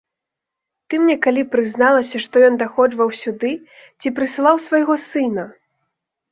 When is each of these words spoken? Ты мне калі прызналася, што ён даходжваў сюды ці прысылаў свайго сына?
Ты 0.93 0.99
мне 1.03 1.15
калі 1.25 1.43
прызналася, 1.53 2.17
што 2.25 2.35
ён 2.49 2.57
даходжваў 2.63 3.09
сюды 3.21 3.53
ці 3.99 4.15
прысылаў 4.19 4.65
свайго 4.73 4.93
сына? 5.09 5.43